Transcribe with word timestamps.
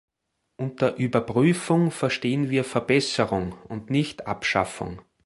Unter 0.57 0.95
Überprüfung 0.95 1.91
verstehen 1.91 2.49
wir 2.49 2.63
"Verbesserung" 2.63 3.51
und 3.69 3.91
nicht 3.91 4.25
"Abschaffung". 4.25 4.99